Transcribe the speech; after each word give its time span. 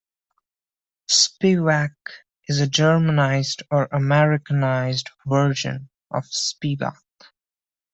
Spivack 1.11 1.91
is 2.47 2.59
a 2.59 2.65
Germanized 2.65 3.61
or 3.69 3.87
Americanized 3.91 5.11
version 5.27 5.89
of 6.09 6.23
Spivak. 6.25 6.97